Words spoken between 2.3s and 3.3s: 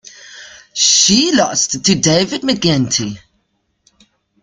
McGuinty.